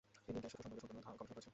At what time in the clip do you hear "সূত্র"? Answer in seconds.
0.53-0.63